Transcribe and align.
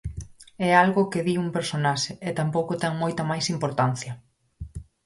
É 0.67 0.69
algo 0.83 1.09
que 1.11 1.25
di 1.27 1.35
un 1.43 1.49
personaxe 1.57 2.13
e 2.27 2.29
tampouco 2.39 2.73
ten 2.81 2.93
moita 3.01 3.23
máis 3.31 3.45
importancia. 3.55 4.13